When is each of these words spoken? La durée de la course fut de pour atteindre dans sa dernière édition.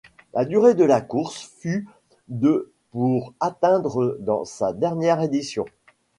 La 0.33 0.45
durée 0.45 0.73
de 0.73 0.83
la 0.83 0.99
course 0.99 1.51
fut 1.59 1.87
de 2.27 2.71
pour 2.89 3.35
atteindre 3.39 4.17
dans 4.19 4.45
sa 4.45 4.73
dernière 4.73 5.21
édition. 5.21 5.65